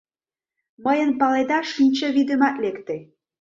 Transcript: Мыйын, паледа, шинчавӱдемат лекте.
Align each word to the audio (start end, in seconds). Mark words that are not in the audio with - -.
Мыйын, 0.83 1.11
паледа, 1.19 1.59
шинчавӱдемат 1.73 2.55
лекте. 2.63 2.95